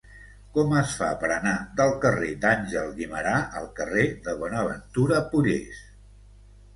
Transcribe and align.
Com 0.53 0.71
es 0.77 0.93
fa 0.99 1.09
per 1.23 1.27
anar 1.33 1.51
del 1.81 1.91
carrer 2.05 2.29
d'Àngel 2.45 2.89
Guimerà 3.01 3.33
al 3.59 3.67
carrer 3.81 4.07
de 4.29 4.33
Bonaventura 4.39 5.21
Pollés? 5.35 5.83